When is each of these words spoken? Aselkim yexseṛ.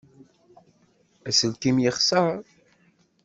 Aselkim 1.27 1.77
yexseṛ. 1.81 2.25